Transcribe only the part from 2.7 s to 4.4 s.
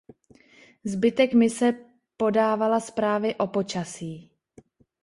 zprávy o počasí.